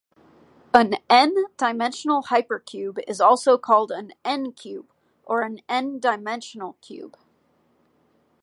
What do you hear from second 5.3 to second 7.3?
an n"-dimensional cube.